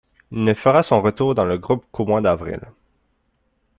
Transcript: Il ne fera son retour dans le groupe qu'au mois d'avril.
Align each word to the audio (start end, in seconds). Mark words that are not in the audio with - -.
Il 0.31 0.43
ne 0.43 0.55
fera 0.55 0.81
son 0.81 0.99
retour 0.99 1.35
dans 1.35 1.45
le 1.45 1.59
groupe 1.59 1.85
qu'au 1.91 2.07
mois 2.07 2.21
d'avril. 2.21 2.59